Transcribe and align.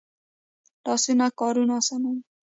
لاسونه 0.85 1.25
کارونه 1.39 1.73
آسانوي 1.81 2.21